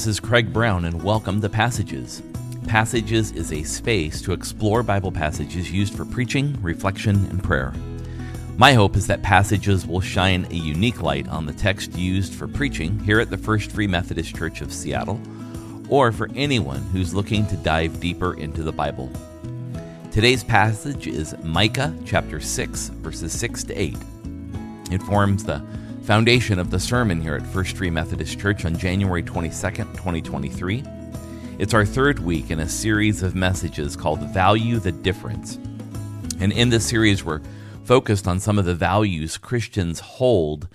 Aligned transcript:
This 0.00 0.06
is 0.06 0.18
Craig 0.18 0.50
Brown, 0.50 0.86
and 0.86 1.02
welcome 1.02 1.42
to 1.42 1.48
Passages. 1.50 2.22
Passages 2.66 3.32
is 3.32 3.52
a 3.52 3.62
space 3.64 4.22
to 4.22 4.32
explore 4.32 4.82
Bible 4.82 5.12
passages 5.12 5.70
used 5.70 5.94
for 5.94 6.06
preaching, 6.06 6.56
reflection, 6.62 7.16
and 7.26 7.44
prayer. 7.44 7.74
My 8.56 8.72
hope 8.72 8.96
is 8.96 9.06
that 9.08 9.22
passages 9.22 9.86
will 9.86 10.00
shine 10.00 10.46
a 10.46 10.54
unique 10.54 11.02
light 11.02 11.28
on 11.28 11.44
the 11.44 11.52
text 11.52 11.98
used 11.98 12.32
for 12.32 12.48
preaching 12.48 12.98
here 13.00 13.20
at 13.20 13.28
the 13.28 13.36
First 13.36 13.72
Free 13.72 13.86
Methodist 13.86 14.34
Church 14.34 14.62
of 14.62 14.72
Seattle, 14.72 15.20
or 15.90 16.12
for 16.12 16.30
anyone 16.34 16.80
who's 16.94 17.12
looking 17.12 17.46
to 17.48 17.56
dive 17.58 18.00
deeper 18.00 18.32
into 18.32 18.62
the 18.62 18.72
Bible. 18.72 19.12
Today's 20.10 20.42
passage 20.42 21.08
is 21.08 21.36
Micah 21.42 21.94
chapter 22.06 22.40
6, 22.40 22.88
verses 22.88 23.38
6 23.38 23.64
to 23.64 23.74
8. 23.74 23.98
It 24.92 25.02
forms 25.02 25.44
the 25.44 25.62
foundation 26.02 26.58
of 26.58 26.70
the 26.70 26.80
sermon 26.80 27.20
here 27.20 27.36
at 27.36 27.46
First 27.46 27.76
Free 27.76 27.90
Methodist 27.90 28.38
Church 28.38 28.64
on 28.64 28.76
January 28.76 29.22
22nd, 29.22 29.92
2023. 29.92 30.82
It's 31.58 31.74
our 31.74 31.84
third 31.84 32.18
week 32.20 32.50
in 32.50 32.60
a 32.60 32.68
series 32.68 33.22
of 33.22 33.34
messages 33.34 33.96
called 33.96 34.20
Value 34.32 34.78
the 34.78 34.92
Difference. 34.92 35.56
And 36.40 36.52
in 36.52 36.70
this 36.70 36.86
series, 36.86 37.22
we're 37.22 37.42
focused 37.84 38.26
on 38.26 38.40
some 38.40 38.58
of 38.58 38.64
the 38.64 38.74
values 38.74 39.36
Christians 39.36 40.00
hold 40.00 40.68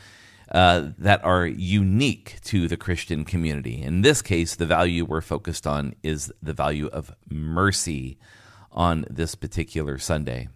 uh, 0.52 0.90
that 1.00 1.24
are 1.26 1.46
unique 1.46 2.38
to 2.46 2.68
the 2.68 2.78
Christian 2.78 3.26
community. 3.26 3.82
In 3.82 4.02
this 4.02 4.22
case, 4.22 4.56
the 4.56 4.66
value 4.66 5.06
we're 5.06 5.22
focused 5.22 5.66
on 5.66 5.96
is 6.04 6.32
the 6.42 6.54
value 6.54 6.88
of 6.88 7.14
mercy 7.30 8.20
on 8.72 9.06
this 9.10 9.34
particular 9.34 9.98
Sunday. 9.98 10.50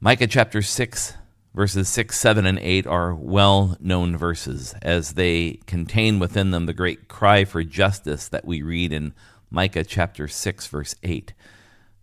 Micah 0.00 0.28
chapter 0.28 0.62
6, 0.62 1.14
Verses 1.58 1.88
6, 1.88 2.16
7, 2.16 2.46
and 2.46 2.60
8 2.60 2.86
are 2.86 3.12
well 3.12 3.76
known 3.80 4.16
verses, 4.16 4.76
as 4.80 5.14
they 5.14 5.58
contain 5.66 6.20
within 6.20 6.52
them 6.52 6.66
the 6.66 6.72
great 6.72 7.08
cry 7.08 7.44
for 7.44 7.64
justice 7.64 8.28
that 8.28 8.44
we 8.44 8.62
read 8.62 8.92
in 8.92 9.12
Micah 9.50 9.82
chapter 9.82 10.28
6, 10.28 10.68
verse 10.68 10.94
8. 11.02 11.32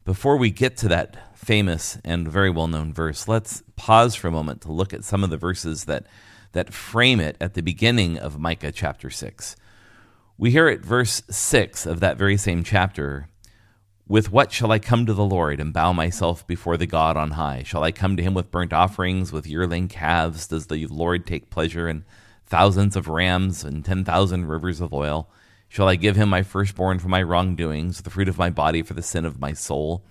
Before 0.04 0.36
we 0.36 0.52
get 0.52 0.76
to 0.76 0.90
that 0.90 1.38
famous 1.38 1.98
and 2.04 2.28
very 2.28 2.50
well 2.50 2.68
known 2.68 2.94
verse, 2.94 3.30
let's 3.30 3.64
pause 3.78 4.14
for 4.14 4.28
a 4.28 4.32
moment 4.32 4.60
to 4.64 4.74
look 4.74 4.94
at 4.94 5.06
some 5.06 5.24
of 5.24 5.30
the 5.30 5.38
verses 5.38 5.86
that, 5.86 6.06
that 6.52 6.74
frame 6.74 7.22
it 7.22 7.38
at 7.40 7.54
the 7.54 7.64
beginning 7.64 8.20
of 8.20 8.38
Micah 8.38 8.74
chapter 8.74 9.10
6. 9.10 9.56
We 10.38 10.52
hear 10.52 10.68
at 10.68 10.82
verse 10.82 11.22
6 11.30 11.86
of 11.86 12.02
that 12.02 12.18
very 12.18 12.36
same 12.36 12.66
chapter 12.66 13.30
with 14.08 14.32
what 14.32 14.52
shall 14.52 14.72
I 14.72 14.80
come 14.80 15.06
to 15.06 15.14
the 15.14 15.26
Lord 15.26 15.60
and 15.60 15.74
bow 15.74 15.92
myself 15.92 16.46
before 16.46 16.78
the 16.78 16.86
God 16.86 17.18
on 17.18 17.32
high? 17.32 17.64
Shall 17.64 17.84
I 17.84 17.92
come 17.92 18.16
to 18.18 18.24
him 18.24 18.34
with 18.34 18.52
burnt 18.52 18.72
offerings, 18.72 19.32
with 19.32 19.48
yearling 19.48 19.88
calves? 19.88 20.48
Does 20.48 20.68
the 20.68 20.86
Lord 20.88 21.26
take 21.26 21.50
pleasure 21.50 21.90
in 21.90 22.06
thousands 22.46 22.96
of 22.96 23.08
rams 23.08 23.64
and 23.64 23.84
ten 23.84 24.06
thousand 24.06 24.46
rivers 24.48 24.80
of 24.80 24.94
oil? 24.94 25.30
Shall 25.68 25.88
I 25.88 25.96
give 25.96 26.16
him 26.16 26.30
my 26.30 26.44
firstborn 26.44 27.00
for 27.00 27.08
my 27.08 27.24
wrongdoings, 27.24 28.02
the 28.02 28.12
fruit 28.12 28.30
of 28.30 28.38
my 28.38 28.52
body 28.52 28.84
for 28.84 28.94
the 28.94 29.02
sin 29.02 29.26
of 29.26 29.40
my 29.40 29.54
soul? 29.54 30.06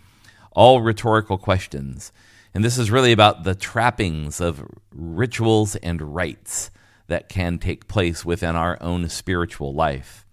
All 0.50 0.82
rhetorical 0.82 1.38
questions. 1.38 2.12
And 2.52 2.64
this 2.64 2.78
is 2.78 2.90
really 2.90 3.12
about 3.12 3.44
the 3.44 3.54
trappings 3.54 4.40
of 4.40 4.64
rituals 4.92 5.76
and 5.76 6.14
rites 6.14 6.70
that 7.06 7.28
can 7.28 7.58
take 7.58 7.88
place 7.88 8.24
within 8.24 8.56
our 8.56 8.76
own 8.80 9.08
spiritual 9.08 9.72
life. 9.72 10.23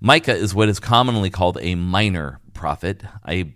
Micah 0.00 0.34
is 0.34 0.54
what 0.54 0.68
is 0.68 0.78
commonly 0.78 1.30
called 1.30 1.58
a 1.60 1.74
minor 1.74 2.40
prophet. 2.52 3.02
I 3.24 3.54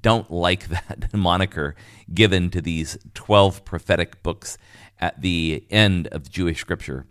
don't 0.00 0.30
like 0.30 0.68
that 0.68 1.12
moniker 1.12 1.74
given 2.12 2.50
to 2.50 2.60
these 2.60 2.98
12 3.14 3.64
prophetic 3.64 4.22
books 4.22 4.58
at 4.98 5.20
the 5.20 5.64
end 5.70 6.08
of 6.08 6.30
Jewish 6.30 6.60
scripture. 6.60 7.06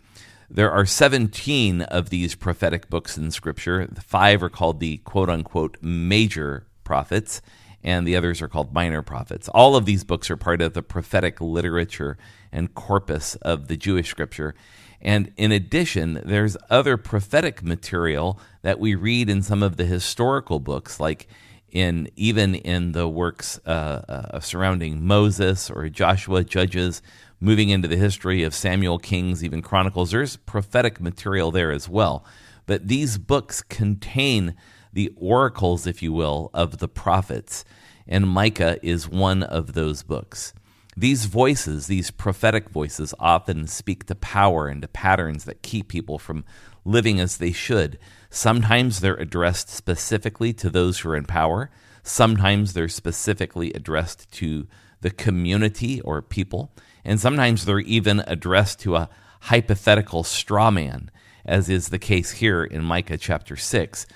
There 0.48 0.70
are 0.70 0.86
17 0.86 1.82
of 1.82 2.10
these 2.10 2.34
prophetic 2.34 2.88
books 2.88 3.18
in 3.18 3.30
scripture. 3.30 3.86
The 3.86 4.00
Five 4.00 4.42
are 4.42 4.48
called 4.48 4.80
the 4.80 4.98
quote 4.98 5.28
unquote 5.28 5.76
major 5.80 6.66
prophets, 6.84 7.42
and 7.82 8.06
the 8.06 8.16
others 8.16 8.40
are 8.40 8.48
called 8.48 8.72
minor 8.72 9.02
prophets. 9.02 9.48
All 9.48 9.76
of 9.76 9.86
these 9.86 10.04
books 10.04 10.30
are 10.30 10.36
part 10.36 10.62
of 10.62 10.72
the 10.72 10.82
prophetic 10.82 11.40
literature 11.40 12.16
and 12.52 12.74
corpus 12.74 13.34
of 13.36 13.68
the 13.68 13.76
Jewish 13.76 14.08
scripture. 14.08 14.54
And 15.00 15.32
in 15.36 15.52
addition, 15.52 16.20
there's 16.24 16.56
other 16.70 16.96
prophetic 16.96 17.62
material 17.62 18.40
that 18.62 18.78
we 18.78 18.94
read 18.94 19.28
in 19.28 19.42
some 19.42 19.62
of 19.62 19.76
the 19.76 19.84
historical 19.84 20.58
books, 20.58 20.98
like 20.98 21.28
in 21.70 22.08
even 22.16 22.54
in 22.54 22.92
the 22.92 23.08
works 23.08 23.60
uh, 23.66 24.02
uh, 24.08 24.40
surrounding 24.40 25.04
Moses 25.04 25.70
or 25.70 25.88
Joshua, 25.88 26.42
Judges, 26.42 27.02
moving 27.40 27.68
into 27.68 27.88
the 27.88 27.96
history 27.96 28.42
of 28.42 28.54
Samuel, 28.54 28.98
Kings, 28.98 29.44
even 29.44 29.62
Chronicles. 29.62 30.10
There's 30.10 30.36
prophetic 30.36 31.00
material 31.00 31.50
there 31.50 31.72
as 31.72 31.88
well. 31.88 32.24
But 32.64 32.88
these 32.88 33.18
books 33.18 33.62
contain 33.62 34.54
the 34.92 35.12
oracles, 35.16 35.86
if 35.86 36.02
you 36.02 36.12
will, 36.12 36.50
of 36.54 36.78
the 36.78 36.88
prophets. 36.88 37.64
And 38.08 38.28
Micah 38.28 38.78
is 38.82 39.08
one 39.08 39.42
of 39.42 39.74
those 39.74 40.02
books. 40.02 40.54
These 40.96 41.26
voices, 41.26 41.88
these 41.88 42.10
prophetic 42.10 42.70
voices, 42.70 43.12
often 43.18 43.66
speak 43.66 44.06
to 44.06 44.14
power 44.14 44.66
and 44.66 44.80
to 44.80 44.88
patterns 44.88 45.44
that 45.44 45.62
keep 45.62 45.88
people 45.88 46.18
from 46.18 46.44
living 46.86 47.20
as 47.20 47.36
they 47.36 47.52
should. 47.52 47.98
Sometimes 48.30 49.00
they're 49.00 49.14
addressed 49.14 49.68
specifically 49.68 50.54
to 50.54 50.70
those 50.70 51.00
who 51.00 51.10
are 51.10 51.16
in 51.16 51.26
power. 51.26 51.70
Sometimes 52.02 52.72
they're 52.72 52.88
specifically 52.88 53.72
addressed 53.74 54.30
to 54.32 54.66
the 55.02 55.10
community 55.10 56.00
or 56.00 56.22
people. 56.22 56.72
And 57.04 57.20
sometimes 57.20 57.64
they're 57.64 57.80
even 57.80 58.20
addressed 58.26 58.80
to 58.80 58.96
a 58.96 59.10
hypothetical 59.40 60.24
straw 60.24 60.70
man, 60.70 61.10
as 61.44 61.68
is 61.68 61.88
the 61.88 61.98
case 61.98 62.30
here 62.30 62.64
in 62.64 62.82
Micah 62.82 63.18
chapter 63.18 63.54
6. 63.54 64.06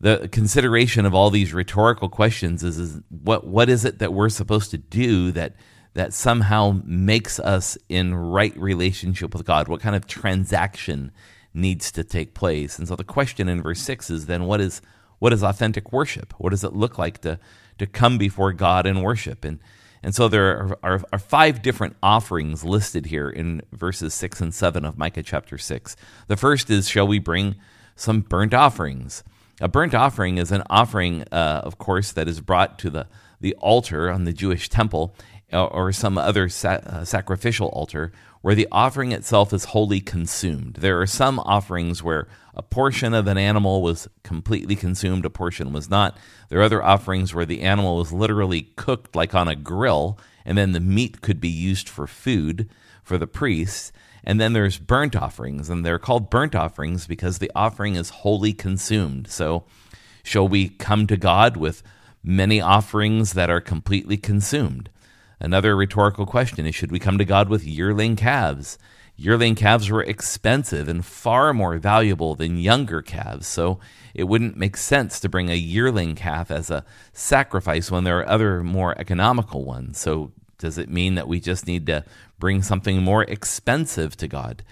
The 0.00 0.28
consideration 0.30 1.04
of 1.04 1.14
all 1.14 1.30
these 1.30 1.52
rhetorical 1.52 2.08
questions 2.08 2.62
is, 2.62 2.78
is 2.78 3.00
what, 3.08 3.46
what 3.46 3.68
is 3.68 3.84
it 3.84 3.98
that 3.98 4.14
we're 4.14 4.28
supposed 4.30 4.70
to 4.70 4.78
do 4.78 5.32
that 5.32 5.56
that 5.94 6.12
somehow 6.12 6.80
makes 6.84 7.40
us 7.40 7.76
in 7.88 8.14
right 8.14 8.56
relationship 8.56 9.34
with 9.34 9.44
God? 9.44 9.68
What 9.68 9.80
kind 9.80 9.96
of 9.96 10.06
transaction 10.06 11.12
needs 11.52 11.90
to 11.92 12.04
take 12.04 12.34
place? 12.34 12.78
And 12.78 12.86
so 12.86 12.96
the 12.96 13.04
question 13.04 13.48
in 13.48 13.62
verse 13.62 13.80
6 13.80 14.10
is 14.10 14.26
then 14.26 14.44
what 14.44 14.60
is 14.60 14.80
what 15.18 15.34
is 15.34 15.42
authentic 15.42 15.92
worship? 15.92 16.32
What 16.38 16.50
does 16.50 16.64
it 16.64 16.72
look 16.72 16.98
like 16.98 17.20
to 17.22 17.38
to 17.78 17.86
come 17.86 18.18
before 18.18 18.52
God 18.52 18.86
and 18.86 19.02
worship? 19.02 19.44
And 19.44 19.58
and 20.02 20.14
so 20.14 20.28
there 20.28 20.56
are, 20.56 20.78
are, 20.82 21.02
are, 21.12 21.18
five 21.18 21.60
different 21.60 21.96
offerings 22.02 22.64
listed 22.64 23.06
here 23.06 23.28
in 23.28 23.60
verses 23.72 24.14
6 24.14 24.40
and 24.40 24.54
7 24.54 24.84
of 24.84 24.96
Micah 24.96 25.22
chapter 25.22 25.58
6. 25.58 25.94
The 26.26 26.38
first 26.38 26.70
is, 26.70 26.88
Shall 26.88 27.06
we 27.06 27.18
bring 27.18 27.56
some 27.96 28.22
burnt 28.22 28.54
offerings? 28.54 29.22
A 29.60 29.68
burnt 29.68 29.94
offering 29.94 30.38
is 30.38 30.52
an 30.52 30.62
offering, 30.70 31.24
uh, 31.30 31.60
of 31.64 31.76
course, 31.76 32.12
that 32.12 32.28
is 32.28 32.40
brought 32.40 32.78
to 32.78 32.88
the, 32.88 33.08
the 33.42 33.54
altar 33.56 34.10
on 34.10 34.24
the 34.24 34.32
Jewish 34.32 34.70
temple 34.70 35.14
or 35.52 35.92
some 35.92 36.16
other 36.18 36.48
sa- 36.48 36.80
uh, 36.86 37.04
sacrificial 37.04 37.68
altar 37.68 38.12
where 38.42 38.54
the 38.54 38.68
offering 38.72 39.12
itself 39.12 39.52
is 39.52 39.64
wholly 39.66 40.00
consumed. 40.00 40.74
There 40.74 41.00
are 41.00 41.06
some 41.06 41.38
offerings 41.40 42.02
where 42.02 42.26
a 42.54 42.62
portion 42.62 43.14
of 43.14 43.26
an 43.26 43.38
animal 43.38 43.82
was 43.82 44.08
completely 44.22 44.76
consumed, 44.76 45.24
a 45.24 45.30
portion 45.30 45.72
was 45.72 45.90
not. 45.90 46.16
There 46.48 46.60
are 46.60 46.64
other 46.64 46.82
offerings 46.82 47.34
where 47.34 47.44
the 47.44 47.60
animal 47.62 47.96
was 47.96 48.12
literally 48.12 48.62
cooked 48.76 49.14
like 49.14 49.34
on 49.34 49.48
a 49.48 49.56
grill, 49.56 50.18
and 50.44 50.56
then 50.56 50.72
the 50.72 50.80
meat 50.80 51.20
could 51.20 51.40
be 51.40 51.48
used 51.48 51.88
for 51.88 52.06
food 52.06 52.68
for 53.02 53.18
the 53.18 53.26
priests. 53.26 53.92
And 54.24 54.40
then 54.40 54.52
there's 54.52 54.78
burnt 54.78 55.16
offerings, 55.16 55.70
and 55.70 55.84
they're 55.84 55.98
called 55.98 56.30
burnt 56.30 56.54
offerings 56.54 57.06
because 57.06 57.38
the 57.38 57.50
offering 57.54 57.94
is 57.94 58.10
wholly 58.10 58.52
consumed. 58.52 59.28
So, 59.28 59.64
shall 60.22 60.46
we 60.46 60.68
come 60.68 61.06
to 61.06 61.16
God 61.16 61.56
with 61.56 61.82
many 62.22 62.60
offerings 62.60 63.32
that 63.32 63.48
are 63.48 63.60
completely 63.60 64.16
consumed? 64.16 64.90
Another 65.40 65.74
rhetorical 65.74 66.26
question 66.26 66.66
is 66.66 66.74
should 66.74 66.92
we 66.92 66.98
come 66.98 67.16
to 67.18 67.24
God 67.24 67.48
with 67.48 67.64
yearling 67.64 68.14
calves? 68.14 68.78
Yearling 69.16 69.54
calves 69.54 69.90
were 69.90 70.02
expensive 70.02 70.88
and 70.88 71.04
far 71.04 71.52
more 71.52 71.78
valuable 71.78 72.34
than 72.34 72.58
younger 72.58 73.02
calves, 73.02 73.46
so 73.46 73.80
it 74.14 74.24
wouldn't 74.24 74.56
make 74.56 74.76
sense 74.76 75.18
to 75.20 75.28
bring 75.28 75.50
a 75.50 75.54
yearling 75.54 76.14
calf 76.14 76.50
as 76.50 76.70
a 76.70 76.84
sacrifice 77.12 77.90
when 77.90 78.04
there 78.04 78.18
are 78.18 78.28
other 78.28 78.62
more 78.62 78.98
economical 78.98 79.64
ones. 79.64 79.98
So, 79.98 80.32
does 80.58 80.76
it 80.76 80.90
mean 80.90 81.14
that 81.14 81.28
we 81.28 81.40
just 81.40 81.66
need 81.66 81.86
to 81.86 82.04
bring 82.38 82.62
something 82.62 83.02
more 83.02 83.22
expensive 83.24 84.16
to 84.18 84.28
God? 84.28 84.62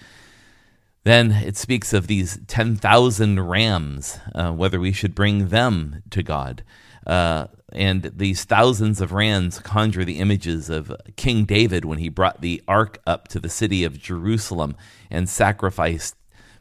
Then 1.04 1.32
it 1.32 1.56
speaks 1.56 1.94
of 1.94 2.06
these 2.06 2.38
10,000 2.46 3.40
rams, 3.40 4.18
uh, 4.34 4.52
whether 4.52 4.78
we 4.78 4.92
should 4.92 5.14
bring 5.14 5.48
them 5.48 6.02
to 6.10 6.22
God. 6.22 6.62
Uh, 7.06 7.46
and 7.72 8.02
these 8.16 8.44
thousands 8.44 9.00
of 9.00 9.12
rams 9.12 9.58
conjure 9.58 10.04
the 10.04 10.18
images 10.18 10.70
of 10.70 10.92
King 11.16 11.44
David 11.44 11.84
when 11.84 11.98
he 11.98 12.08
brought 12.08 12.40
the 12.40 12.62
ark 12.66 12.98
up 13.06 13.28
to 13.28 13.40
the 13.40 13.48
city 13.48 13.84
of 13.84 13.98
Jerusalem 13.98 14.76
and 15.10 15.28
sacrificed 15.28 16.14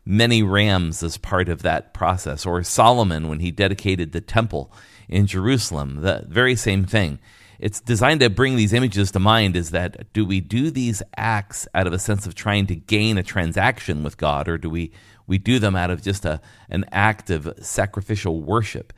many 0.06 0.44
rams 0.44 1.04
as 1.04 1.18
part 1.18 1.50
of 1.50 1.62
that 1.62 1.94
process, 1.94 2.46
or 2.46 2.64
Solomon 2.64 3.28
when 3.28 3.40
he 3.40 3.52
dedicated 3.52 4.12
the 4.12 4.22
temple 4.22 4.72
in 5.10 5.28
Jerusalem. 5.28 6.02
The 6.02 6.26
very 6.28 6.56
same 6.56 6.86
thing. 6.86 7.20
It's 7.60 7.82
designed 7.82 8.20
to 8.20 8.30
bring 8.30 8.56
these 8.56 8.74
images 8.74 9.12
to 9.12 9.20
mind 9.20 9.56
is 9.56 9.72
that 9.72 10.14
do 10.14 10.26
we 10.26 10.42
do 10.42 10.70
these 10.70 11.02
acts 11.16 11.68
out 11.74 11.88
of 11.88 11.94
a 11.94 12.00
sense 12.00 12.28
of 12.28 12.36
trying 12.36 12.68
to 12.68 12.76
gain 12.76 13.18
a 13.18 13.24
transaction 13.24 14.04
with 14.04 14.18
God, 14.18 14.48
or 14.48 14.58
do 14.58 14.70
we 14.70 14.92
We 15.28 15.38
do 15.38 15.60
them 15.60 15.76
out 15.76 15.92
of 15.92 16.02
just 16.02 16.24
a, 16.24 16.40
an 16.70 16.86
act 16.92 17.30
of 17.30 17.54
sacrificial 17.60 18.42
worship. 18.42 18.94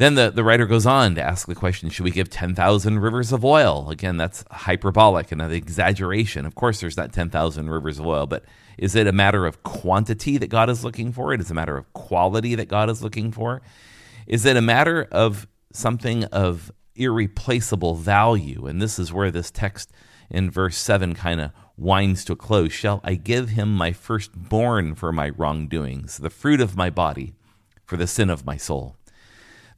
Then 0.00 0.14
the, 0.14 0.30
the 0.30 0.42
writer 0.42 0.64
goes 0.64 0.86
on 0.86 1.14
to 1.16 1.22
ask 1.22 1.46
the 1.46 1.54
question 1.54 1.90
Should 1.90 2.04
we 2.04 2.10
give 2.10 2.30
10,000 2.30 3.00
rivers 3.00 3.32
of 3.32 3.44
oil? 3.44 3.90
Again, 3.90 4.16
that's 4.16 4.42
hyperbolic 4.50 5.30
and 5.30 5.42
an 5.42 5.52
exaggeration. 5.52 6.46
Of 6.46 6.54
course, 6.54 6.80
there's 6.80 6.96
not 6.96 7.12
10,000 7.12 7.68
rivers 7.68 7.98
of 7.98 8.06
oil, 8.06 8.26
but 8.26 8.46
is 8.78 8.96
it 8.96 9.06
a 9.06 9.12
matter 9.12 9.44
of 9.44 9.62
quantity 9.62 10.38
that 10.38 10.46
God 10.46 10.70
is 10.70 10.82
looking 10.82 11.12
for? 11.12 11.34
It 11.34 11.40
is 11.42 11.50
a 11.50 11.54
matter 11.54 11.76
of 11.76 11.92
quality 11.92 12.54
that 12.54 12.66
God 12.66 12.88
is 12.88 13.02
looking 13.02 13.30
for? 13.30 13.60
Is 14.26 14.46
it 14.46 14.56
a 14.56 14.62
matter 14.62 15.06
of 15.12 15.46
something 15.70 16.24
of 16.24 16.72
irreplaceable 16.96 17.94
value? 17.94 18.64
And 18.64 18.80
this 18.80 18.98
is 18.98 19.12
where 19.12 19.30
this 19.30 19.50
text 19.50 19.92
in 20.30 20.50
verse 20.50 20.78
7 20.78 21.14
kind 21.14 21.42
of 21.42 21.50
winds 21.76 22.24
to 22.24 22.32
a 22.32 22.36
close. 22.36 22.72
Shall 22.72 23.02
I 23.04 23.16
give 23.16 23.50
him 23.50 23.74
my 23.74 23.92
firstborn 23.92 24.94
for 24.94 25.12
my 25.12 25.28
wrongdoings, 25.28 26.16
the 26.16 26.30
fruit 26.30 26.62
of 26.62 26.74
my 26.74 26.88
body 26.88 27.34
for 27.84 27.98
the 27.98 28.06
sin 28.06 28.30
of 28.30 28.46
my 28.46 28.56
soul? 28.56 28.96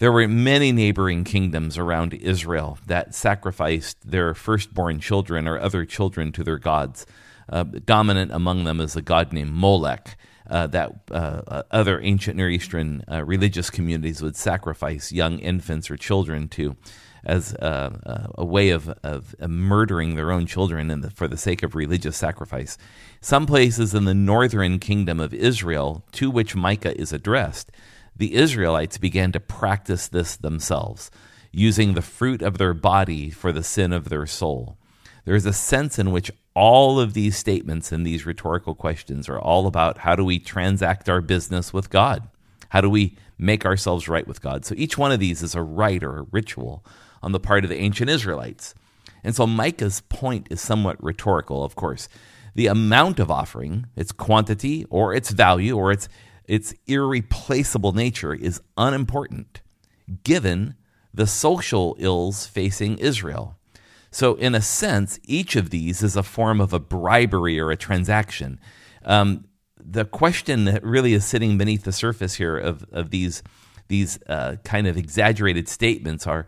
There 0.03 0.11
were 0.11 0.27
many 0.27 0.73
neighboring 0.73 1.23
kingdoms 1.23 1.79
around 1.79 2.13
Israel 2.13 2.77
that 2.89 3.15
sacrificed 3.15 3.99
their 4.05 4.35
firstborn 4.35 4.99
children 4.99 5.47
or 5.47 5.61
other 5.61 5.85
children 5.85 6.33
to 6.33 6.43
their 6.43 6.59
gods. 6.59 7.07
Uh, 7.49 7.63
dominant 7.63 8.33
among 8.33 8.65
them 8.65 8.81
is 8.81 8.97
a 8.97 9.01
god 9.01 9.33
named 9.33 9.53
Molech. 9.53 10.17
Uh, 10.51 10.67
that 10.67 10.91
uh, 11.13 11.43
uh 11.47 11.63
other 11.71 12.01
ancient 12.01 12.37
Near 12.37 12.51
Eastern 12.51 13.05
uh, 13.09 13.25
religious 13.25 13.71
communities 13.71 14.21
would 14.21 14.35
sacrifice 14.35 15.13
young 15.13 15.39
infants 15.39 15.89
or 15.89 15.97
children 15.97 16.49
to 16.49 16.75
as 17.25 17.55
uh, 17.55 18.33
a 18.35 18.45
way 18.45 18.71
of, 18.71 18.89
of, 19.05 19.37
murdering 19.49 20.17
their 20.17 20.33
own 20.33 20.47
children 20.47 20.89
the, 20.89 21.11
for 21.11 21.29
the 21.29 21.37
sake 21.37 21.63
of 21.63 21.77
religious 21.77 22.17
sacrifice. 22.17 22.77
Some 23.21 23.47
places 23.47 23.95
in 23.95 24.05
the 24.05 24.15
northern 24.15 24.81
kingdom 24.81 25.21
of 25.21 25.33
Israel, 25.33 26.05
to 26.11 26.29
which 26.29 26.57
Micah 26.57 27.01
is 27.01 27.13
addressed, 27.13 27.71
the 28.17 28.35
Israelites 28.35 28.99
began 28.99 29.33
to 29.33 29.41
practice 29.41 30.09
this 30.09 30.37
themselves, 30.37 31.11
using 31.51 31.95
the 31.95 32.03
fruit 32.03 32.43
of 32.43 32.59
their 32.59 32.75
body 32.75 33.31
for 33.31 33.53
the 33.53 33.63
sin 33.63 33.93
of 33.93 34.09
their 34.09 34.27
soul. 34.27 34.77
There's 35.25 35.47
a 35.47 35.53
sense 35.53 35.99
in 35.99 36.11
which 36.11 36.31
all 36.55 37.01
of 37.01 37.15
these 37.15 37.37
statements 37.37 37.93
and 37.93 38.07
these 38.07 38.27
rhetorical 38.27 38.75
questions 38.75 39.29
are 39.29 39.39
all 39.39 39.67
about 39.67 39.99
how 39.99 40.17
do 40.17 40.25
we 40.25 40.39
transact 40.39 41.09
our 41.09 41.21
business 41.21 41.73
with 41.73 41.91
God? 41.91 42.29
How 42.71 42.81
do 42.81 42.91
we 42.91 43.17
make 43.39 43.65
ourselves 43.65 44.09
right 44.09 44.27
with 44.27 44.43
God? 44.43 44.65
So 44.65 44.75
each 44.77 44.99
one 44.99 45.13
of 45.13 45.21
these 45.21 45.43
is 45.43 45.55
a 45.55 45.63
rite 45.63 46.03
or 46.03 46.19
a 46.19 46.27
ritual 46.31 46.85
on 47.23 47.33
the 47.33 47.41
part 47.41 47.65
of 47.65 47.71
the 47.71 47.79
ancient 47.79 48.11
Israelites. 48.11 48.75
And 49.25 49.35
so 49.35 49.47
Micah's 49.47 50.01
point 50.03 50.49
is 50.51 50.61
somewhat 50.61 51.03
rhetorical, 51.03 51.65
of 51.65 51.77
course. 51.77 52.09
The 52.55 52.67
amount 52.67 53.19
of 53.19 53.31
offering, 53.31 53.87
its 53.97 54.13
quantity 54.13 54.85
or 54.91 55.15
its 55.15 55.31
value 55.31 55.77
or 55.77 55.93
its 55.93 56.09
its 56.53 56.75
irreplaceable 56.87 57.93
nature 57.93 58.35
is 58.35 58.61
unimportant 58.77 59.63
given 60.23 60.75
the 61.15 61.27
social 61.27 61.97
ills 61.99 62.47
facing 62.47 62.99
Israel. 62.99 63.57
So, 64.11 64.35
in 64.35 64.55
a 64.55 64.61
sense, 64.61 65.19
each 65.25 65.57
of 65.57 65.71
these 65.71 66.03
is 66.03 66.15
a 66.15 66.23
form 66.23 66.61
of 66.61 66.75
a 66.75 66.79
bribery 66.79 67.59
or 67.59 67.71
a 67.71 67.77
transaction. 67.79 68.61
Um, 69.07 69.47
the 69.79 70.05
question 70.05 70.67
that 70.67 70.85
really 70.85 71.15
is 71.15 71.25
sitting 71.25 71.57
beneath 71.57 71.85
the 71.85 71.93
surface 71.93 72.35
here 72.35 72.59
of, 72.59 72.85
of 72.93 73.09
these, 73.09 73.43
these 73.89 74.19
uh, 74.29 74.57
kind 74.63 74.87
of 74.87 74.99
exaggerated 74.99 75.71
statements 75.71 76.27
are 76.27 76.47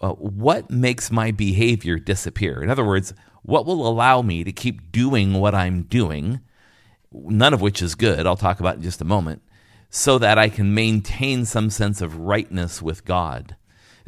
uh, 0.00 0.12
what 0.12 0.70
makes 0.70 1.10
my 1.10 1.30
behavior 1.30 1.98
disappear? 1.98 2.62
In 2.62 2.70
other 2.70 2.86
words, 2.86 3.12
what 3.42 3.66
will 3.66 3.86
allow 3.86 4.22
me 4.22 4.44
to 4.44 4.52
keep 4.52 4.90
doing 4.90 5.34
what 5.34 5.54
I'm 5.54 5.82
doing 5.82 6.40
none 7.12 7.54
of 7.54 7.60
which 7.60 7.82
is 7.82 7.94
good, 7.94 8.26
I'll 8.26 8.36
talk 8.36 8.60
about 8.60 8.76
in 8.76 8.82
just 8.82 9.00
a 9.00 9.04
moment, 9.04 9.42
so 9.90 10.18
that 10.18 10.38
I 10.38 10.48
can 10.48 10.74
maintain 10.74 11.44
some 11.44 11.70
sense 11.70 12.00
of 12.00 12.16
rightness 12.18 12.80
with 12.80 13.04
God. 13.04 13.56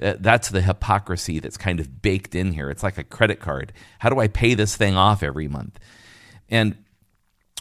Uh, 0.02 0.14
that's 0.18 0.48
the 0.48 0.62
hypocrisy 0.62 1.38
that's 1.38 1.56
kind 1.56 1.78
of 1.78 2.02
baked 2.02 2.34
in 2.34 2.52
here. 2.52 2.70
It's 2.70 2.82
like 2.82 2.98
a 2.98 3.04
credit 3.04 3.40
card. 3.40 3.72
How 4.00 4.08
do 4.08 4.18
I 4.18 4.28
pay 4.28 4.54
this 4.54 4.76
thing 4.76 4.96
off 4.96 5.22
every 5.22 5.46
month? 5.46 5.78
And 6.48 6.76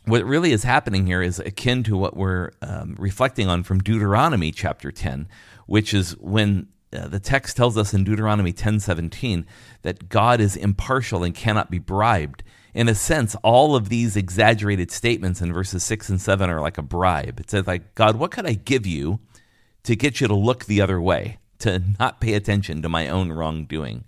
what 0.06 0.26
really 0.26 0.52
is 0.52 0.64
happening 0.64 1.06
here 1.06 1.22
is 1.22 1.40
akin 1.40 1.84
to 1.84 1.96
what 1.96 2.18
we're 2.18 2.52
um, 2.62 2.96
reflecting 2.98 3.48
on 3.48 3.64
from 3.64 3.80
Deuteronomy 3.80 4.52
chapter 4.52 4.92
10, 4.92 5.28
which 5.68 5.94
is 5.94 6.18
when 6.18 6.68
uh, 6.94 7.08
the 7.08 7.20
text 7.20 7.56
tells 7.58 7.78
us 7.78 7.94
in 7.94 8.04
Deuteronomy 8.04 8.54
10:17 8.54 9.46
that 9.82 10.10
God 10.10 10.40
is 10.40 10.56
impartial 10.56 11.24
and 11.24 11.34
cannot 11.34 11.72
be 11.72 11.80
bribed 11.80 12.44
in 12.74 12.90
a 12.90 12.96
sense, 12.96 13.36
all 13.44 13.76
of 13.76 13.90
these 13.90 14.16
exaggerated 14.16 14.92
statements 14.92 15.42
in 15.42 15.54
verses 15.54 15.84
six 15.84 16.10
and 16.10 16.20
seven 16.20 16.50
are 16.50 16.62
like 16.62 16.78
a 16.78 16.84
bribe. 16.84 17.40
It 17.40 17.50
says, 17.50 17.68
like, 17.68 17.96
God, 17.96 18.16
what 18.16 18.32
could 18.32 18.46
I 18.46 18.54
give 18.54 18.86
you 18.86 19.20
to 19.84 19.96
get 19.96 20.20
you 20.20 20.28
to 20.28 20.36
look 20.36 20.66
the 20.66 20.82
other 20.82 21.00
way, 21.00 21.38
to 21.60 21.82
not 22.00 22.20
pay 22.20 22.34
attention 22.34 22.82
to 22.82 22.90
my 22.90 23.08
own 23.08 23.32
wrongdoing? 23.32 24.06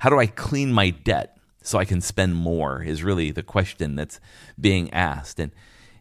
How 0.00 0.10
do 0.10 0.18
I 0.18 0.26
clean 0.26 0.72
my 0.72 0.90
debt 0.90 1.38
so 1.62 1.78
I 1.78 1.84
can 1.84 2.00
spend 2.00 2.34
more? 2.34 2.82
Is 2.82 3.04
really 3.04 3.30
the 3.30 3.44
question 3.44 3.94
that's 3.94 4.18
being 4.60 4.92
asked. 4.92 5.38
And 5.38 5.52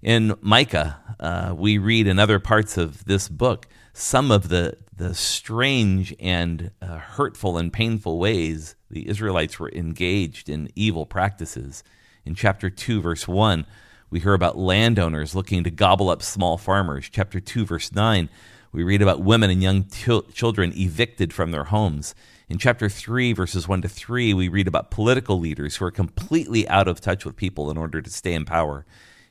in 0.02 0.34
Micah, 0.42 1.00
uh, 1.20 1.54
we 1.56 1.78
read 1.78 2.08
in 2.08 2.18
other 2.18 2.40
parts 2.40 2.78
of 2.78 3.06
this 3.06 3.30
book 3.30 3.68
some 3.94 4.32
of 4.32 4.50
the 4.50 4.78
the 5.02 5.16
strange 5.16 6.14
and 6.20 6.70
uh, 6.80 7.00
hurtful 7.00 7.58
and 7.58 7.74
painful 7.74 8.20
ways 8.20 8.76
the 8.92 9.10
Israelites 9.10 9.60
were 9.60 9.72
engaged 9.72 10.48
in 10.48 10.70
evil 10.76 11.08
practices. 11.08 11.84
In 12.24 12.36
chapter 12.36 12.70
2, 12.70 13.02
verse 13.02 13.28
1, 13.28 13.66
we 14.12 14.20
hear 14.20 14.36
about 14.36 14.60
landowners 14.60 15.34
looking 15.34 15.64
to 15.64 15.72
gobble 15.72 16.12
up 16.12 16.22
small 16.22 16.56
farmers. 16.56 17.10
Chapter 17.12 17.40
2, 17.40 17.66
verse 17.66 17.92
9, 17.92 18.30
we 18.72 18.84
read 18.84 19.02
about 19.02 19.24
women 19.24 19.50
and 19.50 19.64
young 19.64 19.86
t- 19.86 20.22
children 20.36 20.72
evicted 20.76 21.34
from 21.34 21.50
their 21.50 21.64
homes. 21.64 22.14
In 22.48 22.60
chapter 22.60 22.88
3, 22.88 23.34
verses 23.34 23.68
1 23.68 23.82
to 23.82 23.90
3, 23.90 24.36
we 24.36 24.50
read 24.50 24.68
about 24.68 24.92
political 24.92 25.40
leaders 25.40 25.78
who 25.78 25.86
are 25.86 25.92
completely 25.92 26.70
out 26.70 26.88
of 26.88 27.02
touch 27.02 27.26
with 27.26 27.36
people 27.36 27.72
in 27.72 27.78
order 27.78 28.04
to 28.04 28.10
stay 28.12 28.36
in 28.36 28.46
power. 28.46 28.86